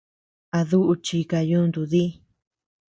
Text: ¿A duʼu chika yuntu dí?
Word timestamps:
¿A 0.57 0.59
duʼu 0.69 0.93
chika 1.05 1.39
yuntu 1.49 1.81
dí? 1.91 2.03